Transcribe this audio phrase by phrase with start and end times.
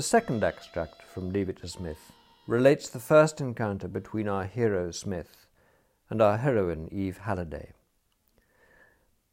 [0.00, 2.12] The second extract from Leave It to Psmith
[2.46, 5.46] relates the first encounter between our hero Psmith
[6.08, 7.72] and our heroine Eve Halliday.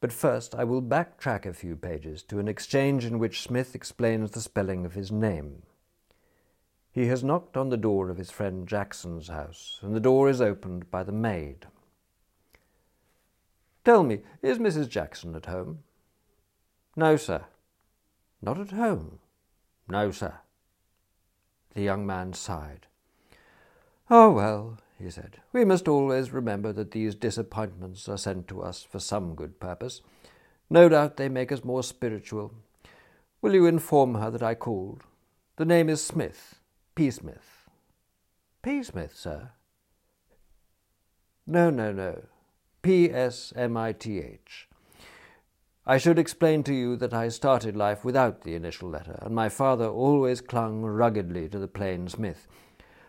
[0.02, 4.32] But first, I will backtrack a few pages to an exchange in which Psmith explains
[4.32, 5.64] the spelling of his name.
[6.92, 10.42] He has knocked on the door of his friend Jackson's house, and the door is
[10.42, 11.68] opened by the maid.
[13.86, 14.90] Tell me, is Mrs.
[14.90, 15.84] Jackson at home?
[16.98, 17.46] No, sir.
[18.42, 19.20] Not at home?
[19.88, 20.40] No, sir.
[21.78, 22.88] The young man sighed.
[24.10, 28.82] Oh, well, he said, we must always remember that these disappointments are sent to us
[28.82, 30.02] for some good purpose.
[30.72, 32.52] No doubt they make us more spiritual.
[33.44, 35.04] Will you inform her that I called?
[35.58, 36.56] The name is Psmith,
[36.96, 37.12] P.
[37.12, 37.70] Smith.
[38.64, 38.82] P.
[38.82, 39.52] Smith, sir?
[41.46, 42.24] No, no, no.
[42.82, 43.12] P.
[43.12, 43.54] S.
[43.56, 43.78] M.
[43.78, 43.92] I.
[43.92, 44.18] T.
[44.18, 44.68] H.
[45.90, 49.48] I should explain to you that I started life without the initial letter, and my
[49.48, 52.46] father always clung ruggedly to the plain Smith.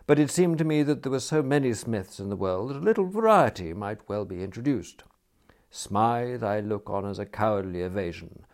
[0.07, 2.77] But it seemed to me that there were so many Smiths in the world that
[2.77, 5.03] a little variety might well be introduced.
[5.69, 8.45] Smythe I look on as a cowardly evasion,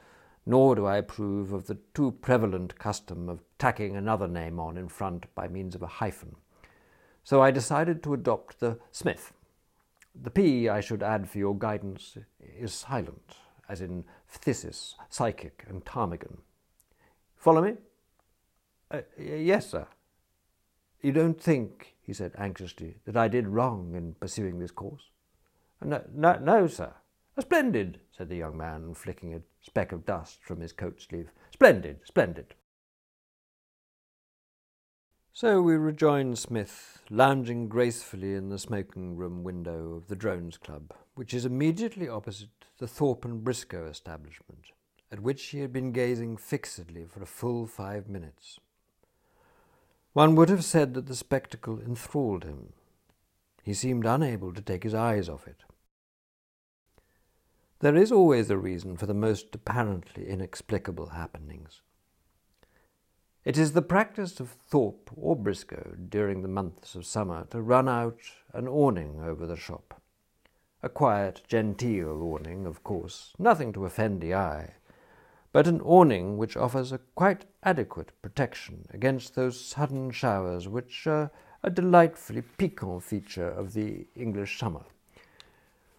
[0.44, 4.88] nor do I approve of the too prevalent custom of tacking another name on in
[4.88, 6.36] front by means of a hyphen.
[7.24, 9.34] So I decided to adopt the Psmith.
[10.20, 13.36] The P, I should add for your guidance, is silent
[13.70, 16.38] as in phthisis, psychic, and ptarmigan.
[17.36, 17.74] Follow me?
[18.92, 19.88] Uh, yes, sir.
[21.02, 25.10] You don't think, he said anxiously, that I did wrong in pursuing this course?
[25.84, 26.94] No, no, no, sir.
[27.40, 31.32] Splendid, said the young man, flicking a speck of dust from his coat sleeve.
[31.52, 32.56] Splendid, splendid.
[35.34, 40.94] So we rejoined Psmith, lounging gracefully in the smoking room window of the Drones Club,
[41.16, 44.66] which is immediately opposite the Thorpe and Briscoe establishment,
[45.12, 48.60] at which he had been gazing fixedly for a full five minutes.
[50.14, 52.74] One would have said that the spectacle enthralled him.
[53.64, 55.64] He seemed unable to take his eyes off it.
[57.80, 61.82] There is always a reason for the most apparently inexplicable happenings.
[63.44, 67.88] It is the practice of Thorpe or Briscoe during the months of summer to run
[67.88, 68.20] out
[68.54, 70.02] an awning over the shop.
[70.86, 74.76] A quiet, genteel awning, of course, nothing to offend the eye,
[75.52, 81.32] but an awning which offers a quite adequate protection against those sudden showers which are
[81.64, 84.84] a delightfully piquant feature of the English summer,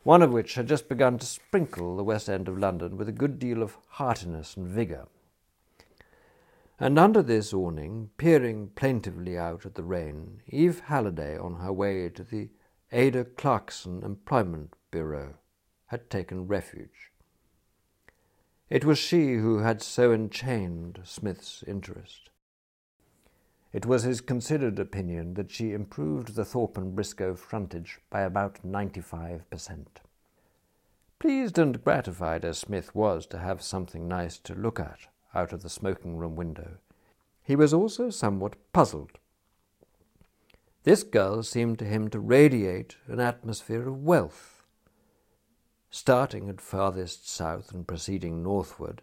[0.05, 3.13] one of which had just begun to sprinkle the West End of London with a
[3.13, 5.09] good deal of heartiness and vigour.
[6.79, 12.09] And under this awning, peering plaintively out at the rain, Eve Halliday, on her way
[12.11, 12.51] to the
[12.93, 15.35] Ada Clarkson Employment Bureau,
[15.87, 17.11] had taken refuge.
[18.71, 22.31] It was she who had so enchained Psmith's interest.
[23.73, 28.65] It was his considered opinion that she improved the Thorpe and Briscoe frontage by about
[28.65, 30.01] ninety-five per cent.
[31.19, 35.01] Pleased and gratified as Psmith was to have something nice to look at,
[35.35, 36.79] out of the smoking room window.
[37.43, 39.19] He was also somewhat puzzled.
[40.87, 44.63] This girl seemed to him to radiate an atmosphere of wealth.
[45.91, 49.03] Starting at farthest south and proceeding northward,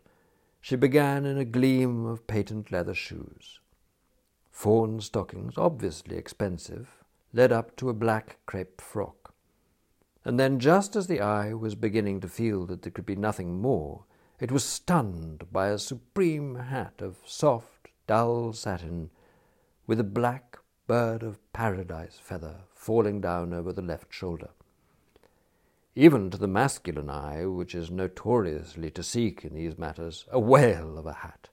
[0.62, 3.60] she began in a gleam of patent leather shoes.
[4.50, 9.34] Fawn stockings, obviously expensive, led up to a black crepe frock.
[10.24, 13.60] And then, just as the eye was beginning to feel that there could be nothing
[13.60, 14.06] more,
[14.40, 19.10] it was stunned by a supreme hat of soft, dull satin
[19.86, 24.50] with a black bird of paradise feather falling down over the left shoulder.
[25.96, 30.98] Even to the masculine eye, which is notoriously to seek in these matters, a whale
[30.98, 31.50] of a hat.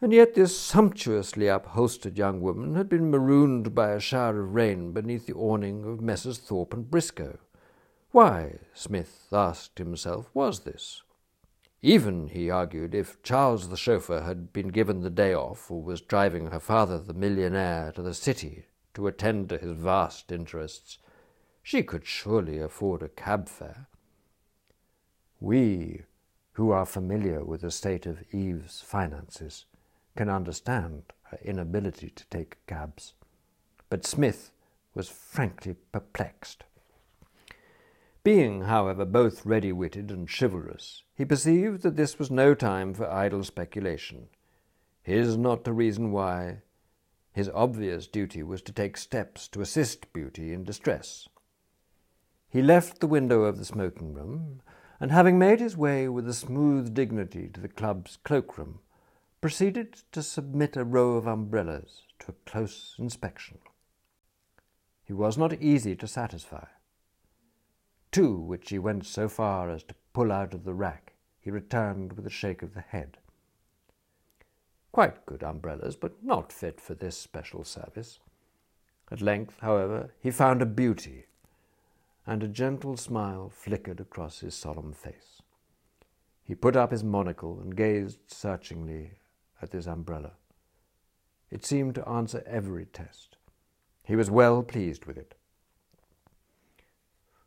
[0.00, 4.92] And yet this sumptuously upholstered young woman had been marooned by a shower of rain
[4.92, 6.38] beneath the awning of Messrs.
[6.38, 7.38] Thorpe and Briscoe.
[8.10, 11.02] Why, Psmith asked himself, was this?
[11.84, 16.00] Even, he argued, if Charles the chauffeur had been given the day off, or was
[16.00, 20.98] driving her father, the millionaire, to the city to attend to his vast interests,
[21.60, 23.88] she could surely afford a cab fare.
[25.40, 26.02] We,
[26.52, 29.64] who are familiar with the state of Eve's finances,
[30.16, 33.14] can understand her inability to take cabs.
[33.88, 34.52] But Psmith
[34.94, 36.62] was frankly perplexed.
[38.24, 43.10] Being, however, both ready witted and chivalrous, he perceived that this was no time for
[43.10, 44.28] idle speculation.
[45.02, 46.62] His not to reason why.
[47.32, 51.28] His obvious duty was to take steps to assist Beauty in distress.
[52.48, 54.60] He left the window of the smoking room,
[55.00, 58.78] and having made his way with a smooth dignity to the club's cloakroom,
[59.40, 63.58] proceeded to submit a row of umbrellas to a close inspection.
[65.02, 66.66] He was not easy to satisfy.
[68.12, 72.12] Two, which he went so far as to pull out of the rack, he returned
[72.12, 73.16] with a shake of the head.
[74.92, 78.20] Quite good umbrellas, but not fit for this special service.
[79.10, 81.24] At length, however, he found a beauty,
[82.26, 85.40] and a gentle smile flickered across his solemn face.
[86.44, 89.12] He put up his monocle and gazed searchingly
[89.62, 90.32] at this umbrella.
[91.50, 93.36] It seemed to answer every test.
[94.04, 95.34] He was well pleased with it.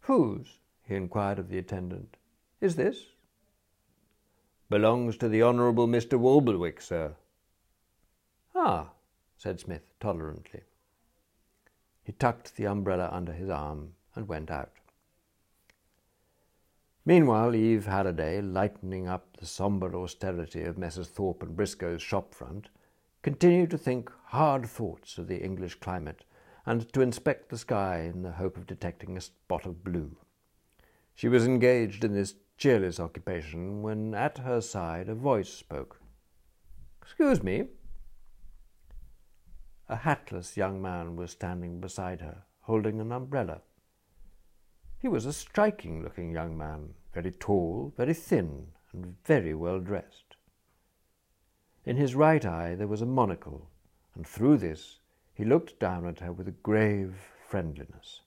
[0.06, 0.60] Whose?
[0.84, 2.18] he inquired of the attendant.
[2.62, 3.08] Is this?
[4.70, 6.20] Belongs to the Honourable Mr.
[6.20, 7.16] Walderwick, sir.
[8.54, 8.92] Ah,
[9.36, 10.62] said Psmith tolerantly.
[12.04, 14.72] He tucked the umbrella under his arm and went out.
[17.04, 21.08] Meanwhile, Eve Halliday, lightening up the sombre austerity of Messrs.
[21.08, 22.70] Thorpe and Briscoe's shop front,
[23.24, 26.24] continued to think hard thoughts of the English climate
[26.66, 30.18] and to inspect the sky in the hope of detecting a spot of blue.
[31.14, 36.02] She was engaged in this cheerless occupation when at her side a voice spoke.
[37.02, 37.66] Excuse me.
[39.88, 43.62] A hatless young man was standing beside her, holding an umbrella.
[44.98, 50.36] He was a striking looking young man, very tall, very thin, and very well dressed.
[51.86, 53.70] In his right eye there was a monocle,
[54.16, 55.00] and through this
[55.36, 57.14] he looked down at her with a grave
[57.46, 58.22] friendliness.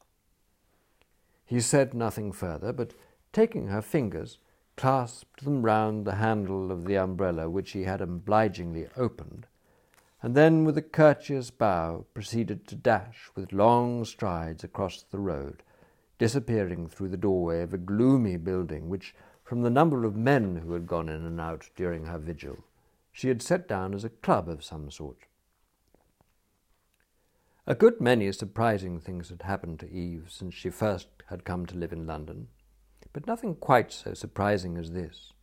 [1.46, 2.92] He said nothing further, but
[3.32, 4.38] taking her fingers,
[4.76, 9.46] clasped them round the handle of the umbrella which he had obligingly opened,
[10.22, 15.62] and then with a courteous bow proceeded to dash with long strides across the road,
[16.18, 20.74] disappearing through the doorway of a gloomy building which, from the number of men who
[20.74, 22.58] had gone in and out during her vigil,
[23.10, 25.27] she had set down as a club of some sort.
[27.68, 31.76] A good many surprising things had happened to Eve since she first had come to
[31.76, 32.48] live in London,
[33.12, 35.34] but nothing quite so surprising as this.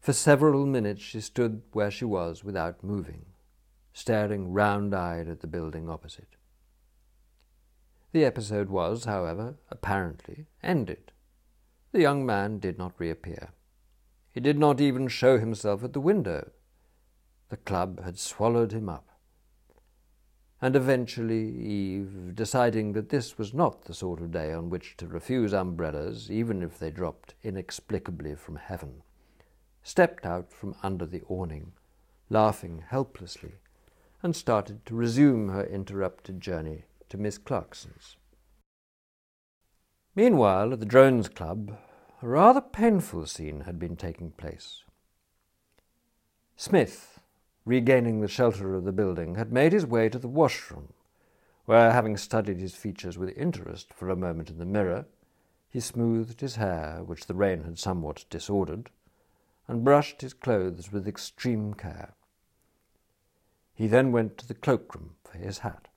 [0.00, 3.26] For several minutes she stood where she was without moving,
[3.92, 6.36] staring round eyed at the building opposite.
[8.12, 11.12] The episode was, however, apparently ended.
[11.92, 13.50] The young man did not reappear.
[14.32, 16.52] He did not even show himself at the window.
[17.50, 19.09] The club had swallowed him up.
[20.62, 25.06] And eventually Eve, deciding that this was not the sort of day on which to
[25.06, 29.02] refuse umbrellas, even if they dropped inexplicably from heaven,
[29.82, 31.72] stepped out from under the awning,
[32.28, 33.54] laughing helplessly,
[34.22, 38.18] and started to resume her interrupted journey to Miss Clarkson's.
[40.14, 41.78] Meanwhile, at the Drones Club,
[42.22, 44.84] a rather painful scene had been taking place.
[46.56, 47.09] Psmith,
[47.64, 50.92] regaining the shelter of the building, had made his way to the washroom,
[51.66, 55.06] where, having studied his features with interest for a moment in the mirror,
[55.68, 58.90] he smoothed his hair, which the rain had somewhat disordered,
[59.68, 62.14] and brushed his clothes with extreme care.
[63.74, 65.88] He then went to the cloakroom for his hat.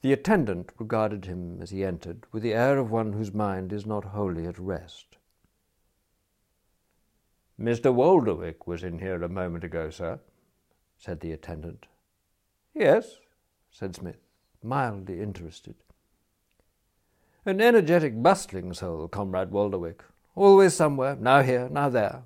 [0.00, 3.84] The attendant regarded him as he entered with the air of one whose mind is
[3.84, 5.18] not wholly at rest.
[7.60, 7.92] Mr.
[7.94, 10.20] Walderwick was in here a moment ago, sir,
[10.98, 11.86] said the attendant.
[12.74, 13.18] Yes,
[13.70, 14.18] said Psmith,
[14.62, 15.74] mildly interested.
[17.46, 20.00] An energetic, bustling soul, Comrade Walderwick.
[20.34, 22.24] Always somewhere, now here, now there.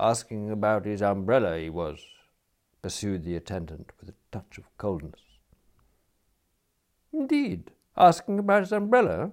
[0.00, 2.00] Asking about his umbrella, he was,
[2.80, 5.20] pursued the attendant with a touch of coldness.
[7.12, 7.70] Indeed.
[7.96, 9.30] Asking about his umbrella?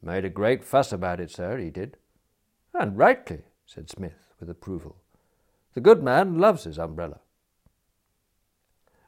[0.00, 1.96] Made a great fuss about it, sir, he did.
[2.72, 4.96] And rightly, said Psmith with approval.
[5.74, 7.20] The good man loves his umbrella.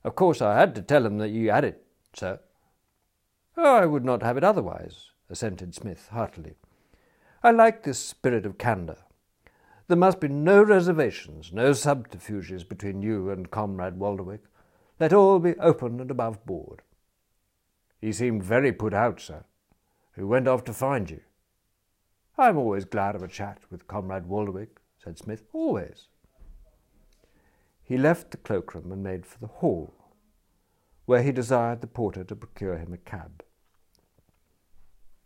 [0.05, 2.41] Of course I had to tell him that you had it, sir.
[3.57, 6.57] Oh, I would not have it otherwise, assented Psmith heartily.
[7.43, 8.99] I like this spirit of candour.
[9.87, 14.41] There must be no reservations, no subterfuges between you and Comrade Walderwick.
[15.01, 16.83] Let all be open and above board.
[18.01, 19.45] He seemed very put out, sir.
[20.15, 21.21] He went off to find you.
[22.41, 25.43] I'm always glad of a chat with Comrade Walderwick, said Psmith.
[25.53, 26.07] Always.
[27.83, 29.93] He left the cloakroom and made for the hall,
[31.05, 33.43] where he desired the porter to procure him a cab.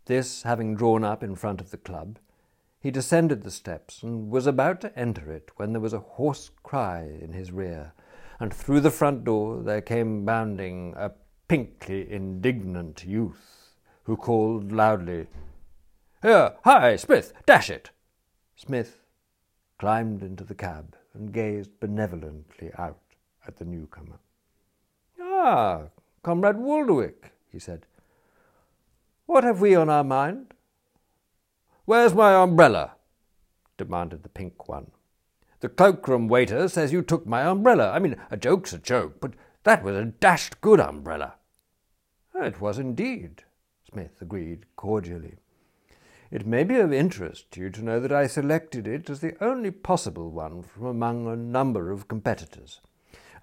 [0.05, 2.17] This having drawn up in front of the club,
[2.79, 6.49] he descended the steps and was about to enter it when there was a hoarse
[6.63, 7.93] cry in his rear,
[8.39, 11.11] and through the front door there came bounding a
[11.47, 15.27] pinkly indignant youth, who called loudly,
[16.23, 17.91] Here, hi, Psmith, dash it!
[18.55, 19.01] Psmith
[19.77, 23.01] climbed into the cab and gazed benevolently out
[23.45, 24.19] at the newcomer.
[25.21, 25.87] Ah,
[26.23, 27.85] Comrade Walderwick, he said.
[29.25, 30.53] What have we on our mind?
[31.83, 32.93] Where's my umbrella?
[33.75, 34.91] demanded the pink one.
[35.59, 37.91] The cloakroom waiter says you took my umbrella.
[37.91, 39.33] I mean, a joke's a joke, but
[39.65, 41.33] that was a dashed good umbrella.
[42.33, 43.43] It was indeed,
[43.89, 45.39] Psmith agreed cordially.
[46.33, 49.35] It may be of interest to you to know that I selected it as the
[49.39, 52.81] only possible one from among a number of competitors.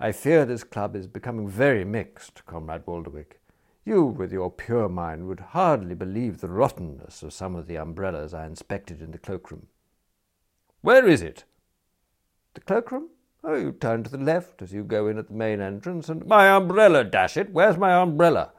[0.01, 3.39] I fear this club is becoming very mixed, Comrade Walderwick.
[3.85, 8.35] You, with your pure mind, would hardly believe the rottenness of some of the umbrellas
[8.35, 9.69] I inspected in the cloakroom.
[10.81, 11.45] Where is it?
[12.55, 13.11] The cloakroom?
[13.45, 16.27] Oh, you turn to the left as you go in at the main entrance, and
[16.27, 17.53] my umbrella, dash it!
[17.53, 18.51] Where's my umbrella?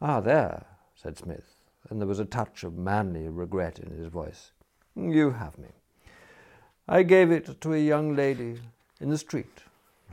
[0.00, 1.56] Ah, there, said Psmith,
[1.92, 4.52] and there was a touch of manly regret in his voice.
[4.96, 5.68] You have me.
[6.88, 8.60] I gave it to a young lady
[8.98, 9.60] in the street.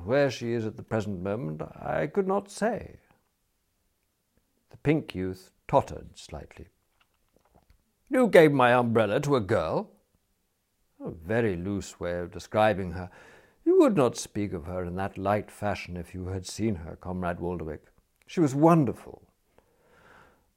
[0.03, 2.97] Where she is at the present moment, I could not say.
[4.71, 6.67] The pink youth tottered slightly.
[8.09, 9.89] You gave my umbrella to a girl?
[10.99, 13.09] A very loose way of describing her.
[13.63, 16.97] You would not speak of her in that light fashion if you had seen her,
[16.97, 17.85] Comrade Walderwick.
[18.27, 19.28] She was wonderful.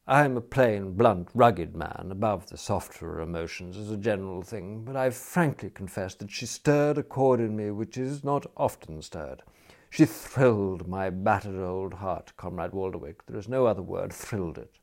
[0.07, 4.85] I am a plain, blunt, rugged man, above the softer emotions as a general thing,
[4.85, 9.01] but I frankly confess that she stirred a chord in me which is not often
[9.01, 9.45] stirred.
[9.91, 13.25] She thrilled my battered old heart, Comrade Walderwick.
[13.27, 14.75] There is no other word, thrilled it.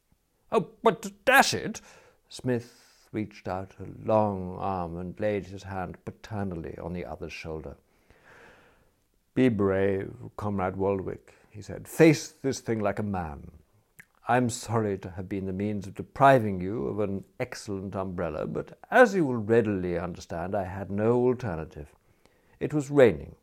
[0.53, 1.81] Oh, but dash it!
[2.29, 7.75] Psmith reached out a long arm and laid his hand paternally on the other's shoulder.
[9.35, 11.89] Be brave, Comrade Walderwick, he said.
[11.89, 13.51] Face this thing like a man.
[14.27, 18.77] I'm sorry to have been the means of depriving you of an excellent umbrella, but
[18.91, 21.93] as you will readily understand, I had no alternative.
[22.59, 23.35] It was raining.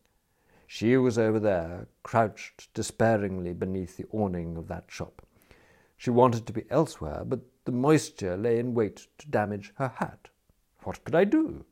[0.66, 5.23] She was over there, crouched despairingly beneath the awning of that shop.
[5.97, 10.28] She wanted to be elsewhere, but the moisture lay in wait to damage her hat.
[10.83, 11.64] What could I do?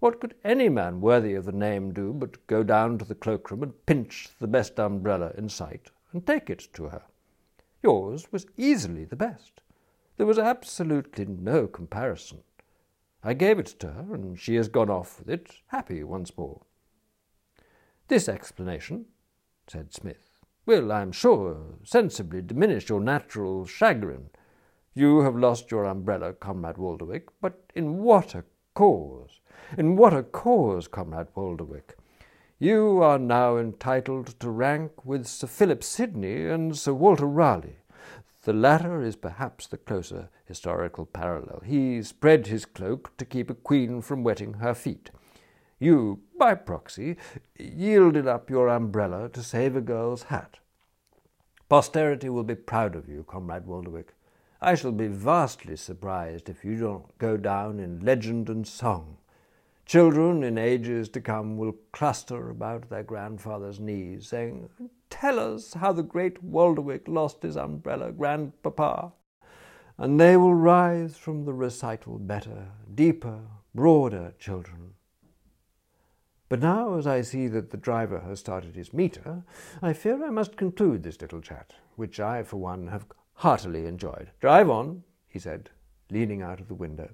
[0.00, 3.62] What could any man worthy of the name do but go down to the cloakroom
[3.62, 7.02] and pinch the best umbrella in sight and take it to her?
[7.82, 9.60] Yours was easily the best.
[10.16, 12.42] There was absolutely no comparison.
[13.22, 16.62] I gave it to her, and she has gone off with it, happy once more.
[18.08, 19.06] This explanation,
[19.66, 20.30] said Psmith,
[20.66, 24.30] will, I am sure, sensibly diminish your natural chagrin
[24.94, 28.44] you have lost your umbrella, Comrade Walderwick, but in what a
[28.74, 29.40] cause!
[29.78, 31.96] In what a cause, Comrade Walderwick!
[32.62, 37.78] You are now entitled to rank with Sir Philip Sidney and Sir Walter Raleigh.
[38.42, 41.62] The latter is perhaps the closer historical parallel.
[41.64, 45.10] He spread his cloak to keep a queen from wetting her feet.
[45.78, 47.16] You, by proxy,
[47.58, 50.58] yielded up your umbrella to save a girl's hat.
[51.70, 54.08] Posterity will be proud of you, Comrade Walderwick.
[54.60, 59.16] I shall be vastly surprised if you don't go down in legend and song.
[59.90, 64.68] Children in ages to come will cluster about their grandfather's knees, saying,
[65.10, 69.10] Tell us how the great Walderwick lost his umbrella, grandpapa.
[69.98, 73.40] And they will rise from the recital better, deeper,
[73.74, 74.94] broader children.
[76.48, 79.42] But now, as I see that the driver has started his meter,
[79.82, 84.30] I fear I must conclude this little chat, which I, for one, have heartily enjoyed.
[84.38, 85.70] Drive on, he said,
[86.12, 87.10] leaning out of the window.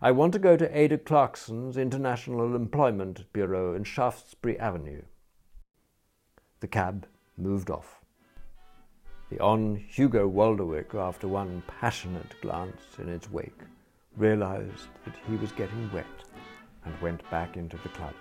[0.00, 5.02] I want to go to Ada Clarkson's International Employment Bureau in Shaftesbury Avenue.
[6.60, 8.00] The cab moved off.
[9.28, 13.60] The on Hugo Walderwick, after one passionate glance in its wake,
[14.16, 16.06] realized that he was getting wet
[16.84, 18.14] and went back into the club.